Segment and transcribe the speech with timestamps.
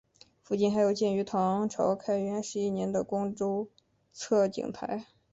[0.41, 3.67] 附近还有建于唐朝开元十一年的周公
[4.11, 5.05] 测景台。